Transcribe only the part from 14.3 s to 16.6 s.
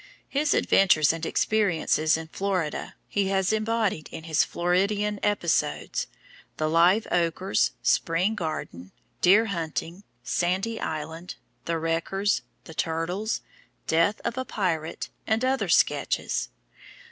a Pirate," and other sketches.